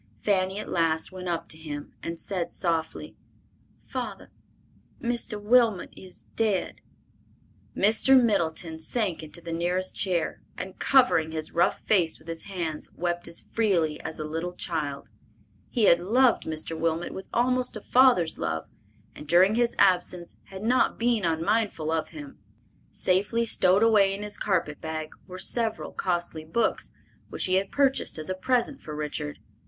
Fanny 0.23 0.57
at 0.57 0.67
last 0.67 1.11
went 1.11 1.27
up 1.27 1.47
to 1.49 1.57
him 1.59 1.93
and 2.01 2.19
said 2.19 2.51
softly, 2.51 3.15
"Father, 3.85 4.31
Mr. 4.99 5.39
Wilmot 5.39 5.93
is 5.95 6.25
dead!" 6.35 6.81
Mr. 7.77 8.19
Middleton 8.19 8.79
sank 8.79 9.21
into 9.21 9.41
the 9.41 9.51
nearest 9.53 9.95
chair, 9.95 10.41
and 10.57 10.79
covering 10.79 11.31
his 11.33 11.51
rough 11.51 11.81
face 11.81 12.17
with 12.17 12.27
his 12.27 12.45
hands, 12.45 12.89
wept 12.95 13.27
as 13.27 13.41
freely 13.51 14.01
as 14.01 14.17
a 14.17 14.23
little 14.23 14.53
child. 14.53 15.11
He 15.69 15.83
had 15.85 15.99
loved 15.99 16.45
Mr. 16.45 16.75
Wilmot 16.75 17.13
with 17.13 17.27
almost 17.31 17.75
a 17.75 17.81
father's 17.81 18.39
love, 18.39 18.65
and 19.13 19.27
during 19.27 19.53
his 19.53 19.75
absence 19.77 20.35
had 20.45 20.63
not 20.63 20.97
been 20.97 21.23
unmindful 21.25 21.91
of 21.91 22.09
him. 22.09 22.39
Safely 22.89 23.45
stowed 23.45 23.83
away 23.83 24.15
in 24.15 24.23
his 24.23 24.39
carpet 24.39 24.81
bag 24.81 25.13
were 25.27 25.37
several 25.37 25.91
costly 25.91 26.43
books, 26.43 26.89
which 27.29 27.45
he 27.45 27.53
had 27.53 27.69
purchased 27.71 28.17
as 28.17 28.31
a 28.31 28.33
present 28.33 28.81
for 28.81 28.95
Richard. 28.95 29.37